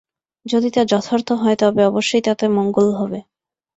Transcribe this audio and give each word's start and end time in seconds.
যদি 0.45 0.69
তা 0.71 0.81
যথার্থ 0.85 1.29
হয়, 1.33 1.57
তবে 1.59 1.81
অবশ্যই 1.85 2.21
তাতে 2.21 2.45
মঙ্গল 2.57 2.87
হবে। 2.93 3.19